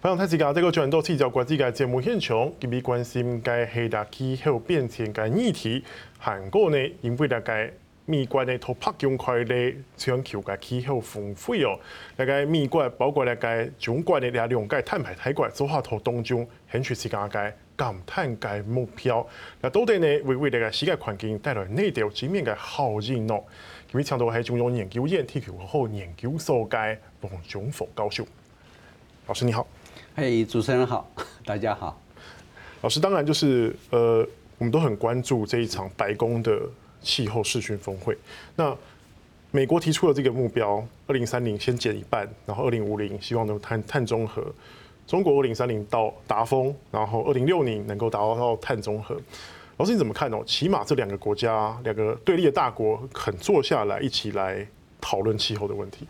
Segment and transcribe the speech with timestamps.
[0.00, 5.82] 欢迎大家这个转到聚焦国际的节目现场，特别关心该黑大气候变迁该议题。
[6.16, 7.68] 韩国呢，因为大概
[8.06, 11.76] 美国呢，拖拍强快的全球的气候峰会哦，
[12.16, 19.26] 那个美国包括大概中国的两个碳排大国做下头当中，很出时间该减碳该目标。
[19.60, 23.36] 那到底呢，会为大家世界环境带来哪条正面的效应呢？
[23.90, 28.24] 今日请到系中央研究院地球气候研究所该王忠福教授，
[29.26, 29.66] 老师你好。
[30.20, 31.08] 嘿，主持人好，
[31.44, 31.96] 大家好。
[32.80, 34.26] 老师，当然就是呃，
[34.58, 36.60] 我们都很关注这一场白宫的
[37.00, 38.18] 气候视讯峰会。
[38.56, 38.76] 那
[39.52, 44.44] 美国提出了这个目标，二零三零先减一半，然后二零五零希望能碳碳中和。
[45.06, 49.16] 中国二零三零到达峰，然后二零六零能够达到到碳中和。
[49.76, 50.42] 老师你怎么看哦？
[50.44, 54.66] 起码这两个国家，两个对立的大国，肯坐下来一起来
[55.00, 56.08] 讨论气候的问题。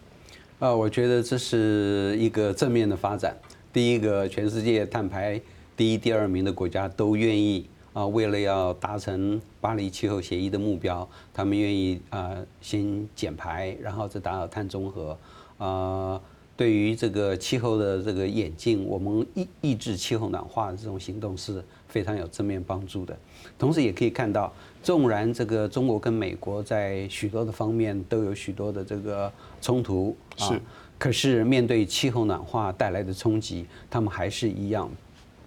[0.60, 3.36] 呃，我觉得这是一个正面的发展。
[3.72, 5.40] 第一个，全世界碳排
[5.76, 15.16] 第一、第二名的国家都愿意啊，为了要达成巴黎气候协议的目标，他们愿意啊先减排，然后再达到碳中和。
[15.58, 16.20] 啊，
[16.56, 23.16] 对于这个气候的这个演进，我们抑抑制气候暖化的这种行动是非常有正面帮助的。
[23.58, 24.52] 同时，也可以看到，
[24.82, 29.30] 纵然这个中国跟美国在许多的方面都有许多的这个
[29.60, 30.60] 冲突啊。
[30.98, 34.90] 可是面对气候暖化带来的冲击，他们还是一样，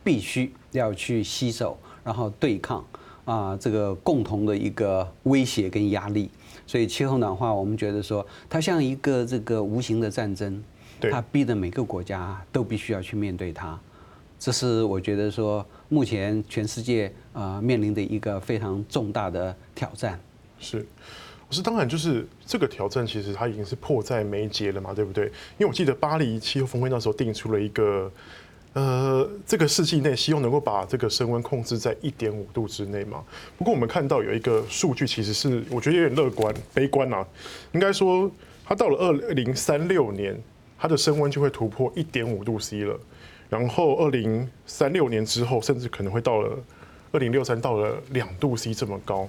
[0.04, 2.86] 必须要去携手，然后对抗
[3.26, 6.30] 啊这个共同的一个威胁跟压力。
[6.66, 10.64] 所以气候暖化，我们觉得说它像一个这个无形的战争，
[11.12, 13.78] 它逼得每个国家都必须要去面对它。
[14.40, 20.18] 这是我觉得说目前全世界啊面临的一个非常重大的挑战。
[20.60, 20.86] 是。
[21.52, 25.26] 可是当然，就是这个挑战，其实它已经是迫在眉睫了嘛，对不对？
[25.26, 28.10] 因为我记得巴黎气候峰会那时候定出了一个，
[28.72, 33.22] 呃，这个世纪内希望能够把这个升温控制在一点五度之内嘛。
[33.58, 37.28] 不过我们看到有一个数据，其实是我觉得有点乐观、悲观啊。
[37.74, 38.32] 应该说，
[38.64, 40.42] 它到了二零三六年，
[40.80, 42.98] 它的升温就会突破一点五度 C 了。
[43.50, 46.58] 然后二零三六年之后，甚至可能会到了
[47.12, 49.28] 二零六三到了两度 C 这么高。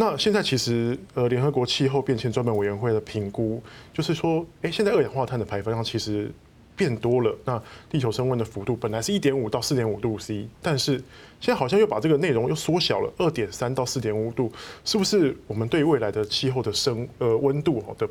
[0.00, 3.60] 那现在其实，呃，联合国气候变迁专门委员会的评估
[3.92, 6.30] 就是说，哎，现在二氧化碳的排放量其实
[6.76, 7.36] 变多了。
[7.44, 7.60] 那
[7.90, 10.92] 地球升温的幅度本来是一点五到四点五度 C，但是
[11.40, 14.52] 现在好像又把这个内容又缩小了，二点三到四点五度，
[14.84, 18.08] 是不是我们对未来的气候的升呃温度的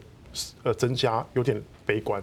[0.64, 2.22] 呃增加有点悲观？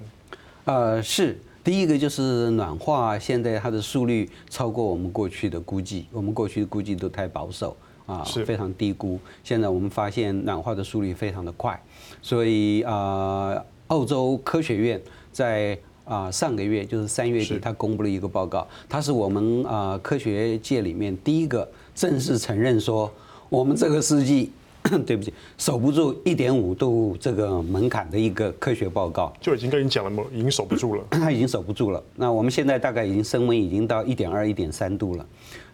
[0.66, 7.74] 呃，是第一个就是暖化，现在它的速率超过我们过去的估计，我们过去的估计都太保守。
[8.06, 9.18] 啊，是非常低估。
[9.42, 11.80] 现在我们发现暖化的速率非常的快，
[12.20, 13.56] 所以啊，
[13.88, 15.00] 澳洲科学院
[15.32, 23.10] 在啊上个月就是三月底，他公布了一个报告，他是我们啊科学界里面第一个正式承认说，
[23.48, 24.50] 我们这个世纪，
[25.06, 32.02] 对不起，守不住一点五度这个门槛的一个科学报告，就已经跟你讲了嘛，已经守不住了， 他已经守不住了。
[32.16, 35.26] 那我们现在大概已经升温已经到一点二、一点三度了。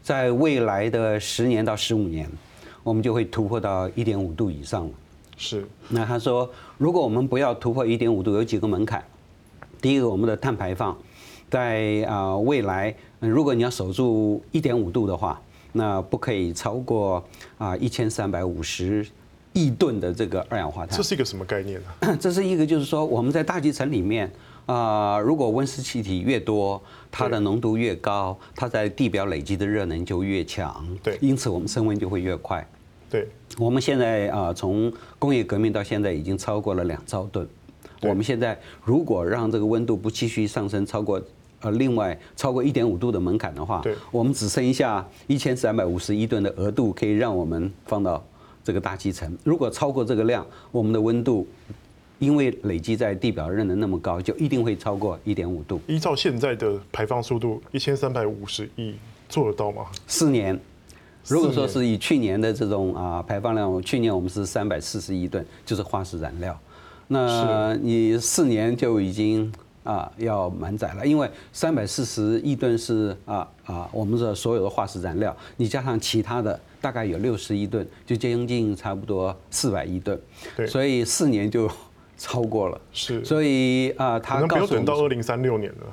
[0.02, 2.28] 在未来的十年到十五年，
[2.82, 4.92] 我们就会突破到一点五度以上了。
[5.36, 5.66] 是。
[5.88, 9.04] 那他说，如果我们不要突破一点五度，有几个门槛。
[9.80, 10.96] 第一个，我们的碳排放，
[11.50, 15.40] 在啊未来，如果你要守住一点五度的话，
[15.72, 17.22] 那不可以超过
[17.58, 19.06] 啊一千三百五十
[19.52, 20.96] 亿吨的这个二氧化碳。
[20.96, 22.16] 这是一个什么概念呢？
[22.20, 24.30] 这是一个，就是说我们在大气层里面。
[24.66, 30.86] 啊，如果温室气体越多，它的浓度越高，它在地表累积的热能就越强。
[31.02, 32.64] 对，因此我们升温就会越快。
[33.10, 33.26] 对，
[33.58, 37.48] 我们现在啊，从工业革命到现在已经超过了两兆吨。
[38.02, 41.20] 我们现在如果让这个温度不继续上升，超过
[41.62, 43.82] 呃另外超过一点五度的门槛的话，
[44.12, 48.24] 我们只剩下一千三百五十一吨的额度可以让我们放到
[48.62, 49.36] 这个大气层。
[49.42, 51.46] 如果超过这个量，我们的温度。
[52.20, 55.80] 因为累积在地表热能那么高，就一定会超过一点五度。
[55.86, 58.94] 依照现在的排放速度，一千三百五十亿
[59.26, 59.86] 做得到吗？
[60.06, 60.60] 四年，
[61.26, 66.56] 如果说是以去年的这种啊排放量，去年我们是三百四十亿吨，就是化石燃料。
[67.08, 69.50] 那你四年就已经
[69.82, 80.20] 啊要满载了，因为三百四十亿吨是啊啊我们的所有的化石燃料，你加上其他的大概有六十亿吨，就将近差不多四百亿吨。
[80.54, 81.66] 对，所以四年就。
[82.20, 85.86] 超过了，是，所以啊，他可能不用等到二零三六年了。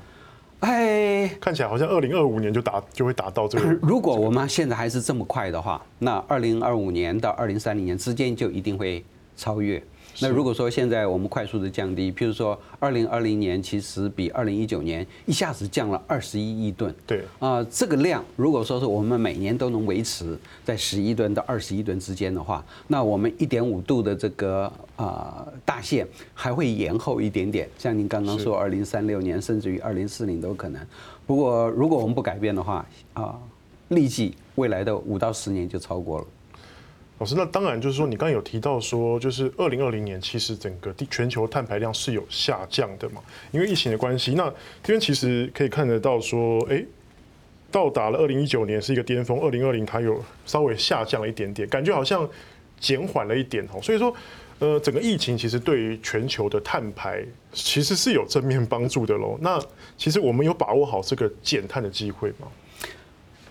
[0.60, 3.70] 哎，看起来好像二零二五年就达就会达到这个。
[3.82, 9.02] 如果我们现在还是这么快的话，那二零二五年到二零三零年之间就一定会
[9.38, 9.82] 超越。
[10.20, 30.82] 那如果说现在我们快速的降低，譬如说二零二零年其实比二零一九年一下子降了二十一亿吨，对啊，这个量如果说是我们每年都能维持在十一吨到二十一吨之间的话，那我们一点五度的这个啊大限还会延后一点点，像您刚刚说二零三六年甚至于二零四零都可能。
[31.26, 33.38] 不过如果我们不改变的话啊，
[33.90, 36.26] 立即未来的五到十年就超过了。
[37.20, 43.22] 老师，那当然就是说，你刚刚有提到说，就是二零二零年其实整个地全球碳排量是有下降的嘛，
[43.52, 44.34] 因为疫情的关系。
[44.36, 44.48] 那
[44.84, 46.86] 这边其实可以看得到说，哎，
[47.72, 52.30] 到达了二零一九年是一个巅峰，二零二零它有稍微下降了一点点，感觉好像
[52.80, 53.82] 减缓了一点哦。
[53.82, 54.14] 所以说，
[54.60, 59.40] 呃，整个疫情其实对于全球的碳排其实是有正面帮助的喽。
[59.42, 59.60] 那
[59.98, 62.48] 其实我们有把握好这个减碳的机会吗？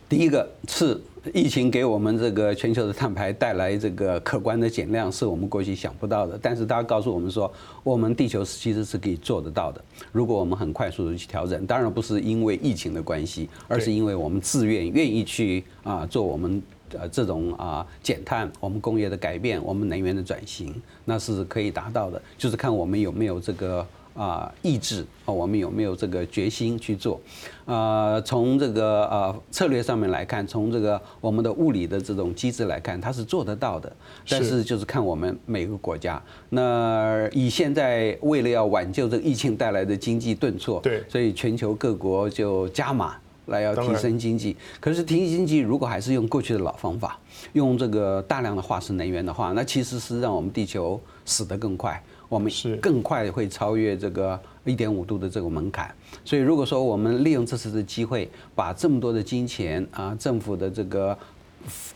[0.08, 1.00] 第一个是
[1.34, 6.38] 疫情给我们这个全球的碳排带来这个可观的减量，是我们过去想不到的。
[6.40, 9.84] 但是大家告诉我们说，我们地球其实是可以做得到的。
[10.12, 16.62] 如果我们很快速的去调整，当然不是因为疫情的关系，而是因为我们自愿愿意去啊做我们
[16.92, 20.72] 呃这种啊减碳、我们工业的改变、我们能源的转型，
[21.04, 22.22] 那是可以达到的。
[22.38, 23.84] 就是看我们有没有这个。
[24.16, 27.20] 啊，意志啊，我们有没有这个决心去做？
[27.66, 33.94] 呃，从这个呃策略上面来看，从这个我们的物理的这种机制来看，它是做得到的。
[34.28, 36.20] 但是就是看我们每个国家。
[36.48, 43.16] 那以现在为了要挽救这个疫情带来的经济顿挫，对，所以全球各国就加码
[43.46, 44.56] 来要提升经济。
[44.80, 47.18] 可是提升经济如果还是用过去的老方法，
[47.52, 52.02] 用这个大量的化石能源的话，那其实是让我们地球死得更快。
[52.28, 55.94] 我们是更快会超越这个一点五度的这个门槛，
[56.24, 61.16] 所以如果说我们利用这次的机会，把这么多的金钱啊，政府的这个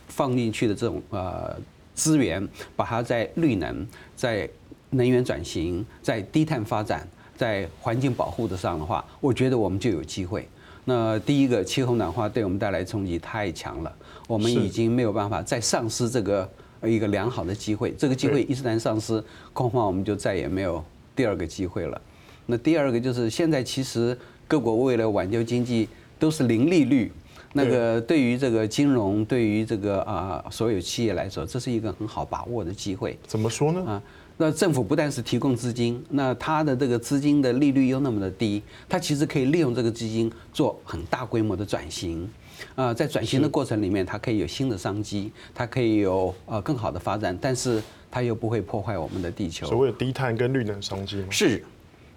[0.07, 1.53] 放进去的这种呃
[1.93, 3.85] 资源，把它在绿能、
[4.15, 4.49] 在
[4.91, 7.05] 能源转型、在低碳发展、
[7.35, 10.47] 在环境保护的上的话，我觉得我们就有机会。
[10.85, 13.93] 那第一个，气候暖化对我们带来冲击太强了，
[14.27, 16.49] 我们已经没有办法再丧失这个。
[16.89, 19.23] 一个良好的机会，这个机会一旦丧失，
[19.53, 20.83] 恐怕我们就再也没有
[21.15, 22.01] 第二个机会了。
[22.45, 24.17] 那第二个就是现在其实
[24.47, 25.87] 各国为了挽救经济
[26.19, 27.11] 都是零利率，
[27.53, 33.17] 那个对于这个金融，对于这个啊所有企业来说，这是一个很好把握的机会。
[33.25, 33.85] 怎么说呢？
[33.85, 34.01] 啊，
[34.37, 42.27] 那政府不但是提供资金，那它的这个资金的利率又那么的低，它其实可以利用这个资金做很大规模的转型。
[42.75, 49.67] 啊，在转型的过程里面，它可以有新的商机，它可以有呃更好的发展，但是它又不会破坏我们的地球。
[49.67, 51.27] 所谓的低碳跟绿能商机吗？
[51.29, 51.63] 是，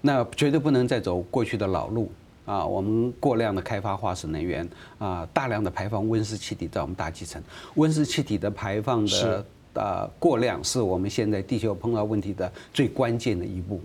[0.01, 2.11] 那绝对不能再走过去的老路
[2.45, 2.65] 啊！
[2.65, 4.69] 我们过量的开发化石能源
[4.99, 7.43] 啊，大量的排放温室气体在我们大气层，
[7.75, 13.81] 温室气体的排放的呃过量，是我们现在地球碰到问题的最关键的一步。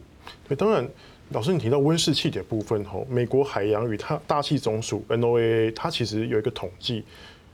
[0.47, 0.87] 对，当然。
[1.31, 7.03] 老师，你提到温室气体的部分吼，美国海洋与它大气总署 NOAA 它其实有一个统计，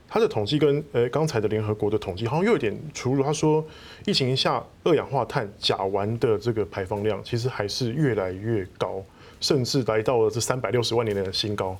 [0.08, 3.22] 它的统计跟呃刚才的联合国的统计好像又有点出入。
[3.22, 3.62] 他说，
[4.06, 9.04] 疫情下二氧化碳甲烷的这个排放量其实还是越来越高，
[9.40, 11.76] 甚至来到了这三百六十万年的新高。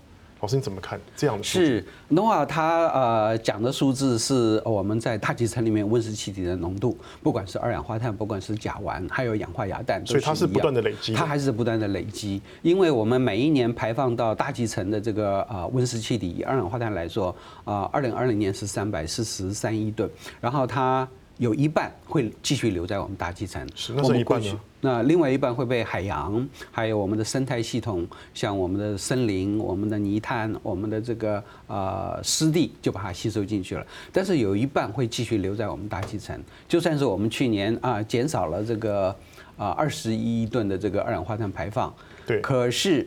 [0.47, 1.67] 老师你怎么看这样的数字？
[1.67, 12.41] 是 NOAA 他呃讲的数字是我们在大气层里面温室气体的浓度，不管是二氧化碳，不管是甲烷，还有氧化亚氮，所以它是不断的累积，它还是不断的累积。
[12.63, 17.35] 因为我们每一年排放到大气层的这个呃温室气体，以二氧化碳来说，
[17.65, 20.09] 啊，二零二零年是三百四十三亿吨，
[20.41, 21.09] 然后它。
[21.39, 24.61] 有一半会继续留在我们大气层，是那是一半呢？
[24.81, 33.85] 那另外一半会被海洋，还有我们的生态系统，像我们的森林、我们的泥滩、我们的这个呃湿地，就把它吸收进去了。
[34.13, 36.41] 但是有一半会继续留在我们大气层。
[36.69, 39.15] 就算是我们去年啊减少了这个
[39.57, 41.93] 啊二十一亿吨的这个二氧化碳排放，
[42.27, 43.07] 对，可是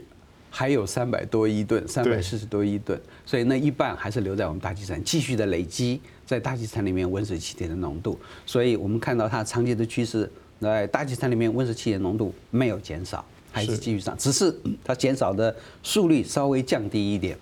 [0.52, 6.02] 还有三百多亿吨，三百四十多亿吨，所以那一半还是留在我们大气层，继续的累积。
[6.30, 17.36] 在大气层里面温室气体的浓度，所以我们看到它长期的趋势，在大气层里面温室气体的浓度没有减少，还是继续上，只是它减少的速率稍微降低一点。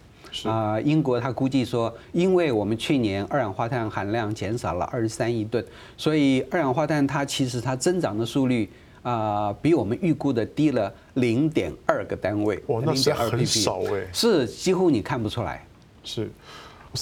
[0.46, 5.62] 啊，英国它估计说，因为我们去年二氧化碳含量减少了二十三亿吨，
[5.98, 8.70] 所以二氧化碳它其实它增长的速率
[9.02, 12.58] 啊，比我们预估的低了零点二个单位。
[12.68, 15.68] 哇，那是很少哎，是几乎你看不出来。
[16.06, 16.32] 是。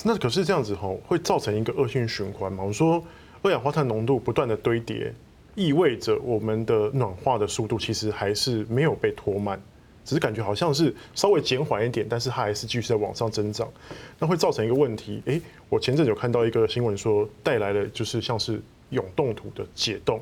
[0.03, 2.63] 那可是这样子吼，会造成一个恶性循环嘛？
[2.63, 3.01] 我说
[3.41, 5.13] 二氧化碳浓度不断的堆叠，
[5.55, 9.61] 意味着我们的暖化的速度其实还是没有被拖慢，
[10.03, 13.67] 只是感觉好像是稍微减缓一点，但是它还是继续在往上增长。
[14.19, 20.19] 那会造成一个问题，诶，我前阵有看到一个新闻说，带来了就是像是永冻土的解冻，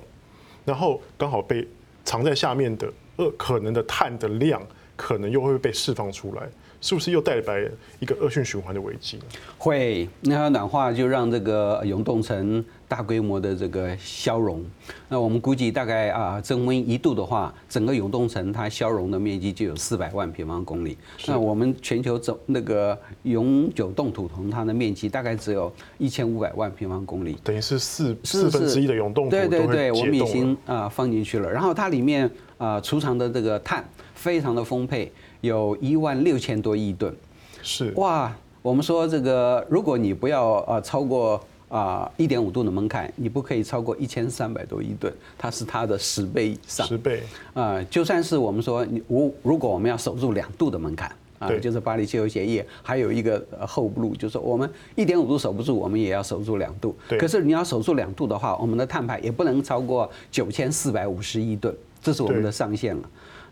[0.66, 1.68] 然后刚好被
[2.04, 4.62] 藏在下面的呃可能的碳的量，
[4.96, 6.48] 可能又会被释放出来。
[6.84, 7.66] 是不是又带来
[8.02, 9.18] 一个恶性循环的危机？
[9.58, 14.62] 会，那它暖化就让这个永冻层大规模的这个消融。
[15.08, 20.98] 那我们估计大概啊，增温一度的话，整个永冻层它消融的面积就有四百万平方公里。
[21.26, 29.30] 那我们全球总那个永久冻土层，它的面积大概只有一千五百万平方公里，等于是四四分之一的永冻土。
[29.30, 31.50] 对对对，我们已经啊放进去了。
[31.50, 35.10] 然后它里面啊储藏的这个碳非常的丰沛。
[35.44, 37.14] 有一万六千多亿吨，
[37.62, 38.34] 是哇。
[38.62, 46.88] 我们说这个，如果你不要呃超过啊一点五度的门槛，你不可以超过一千三百多亿吨，它是它的十倍以上。
[46.88, 47.24] 十倍
[47.54, 56.96] 啊，就算是我们说你如如果我们要守住两度的门槛啊，就是巴黎气候协议还有一个后路，就是我们一点五度守不住，我们也要守住两度。
[57.20, 63.04] 可是你要守住两度的话，我们的碳排也不能超过九千四百五十亿吨，这是我们的上限了。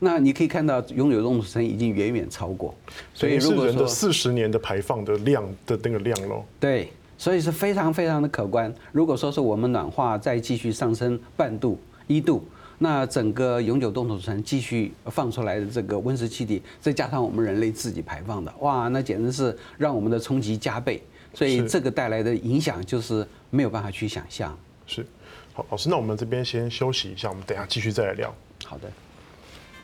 [0.03, 2.73] 那你可以看到，永久冻土层已经远远超过，
[3.13, 8.73] 所以如果说四十年的排放的量的那个量喽，对，所以是非常非常的可观。
[8.91, 12.43] 如果说是我们暖化再继续上升半度一度，
[12.79, 20.99] 那整个永久冻土层继续放出来的这个温室气体，再加上我们人类自己排放的，哇，那简直是让我们的冲击加倍。
[21.35, 24.57] 所以这个带来的影响就是没有办法去想象。
[24.87, 25.05] 是，
[25.53, 28.33] 好，老师，那我们这边先休息一下，我们等下继续再来聊。
[28.65, 28.91] 好的。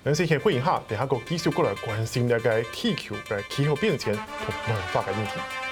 [0.08, 5.67] 咱先回应下，等下个继续过来关心大概地球、个气候变迁同文化的问题。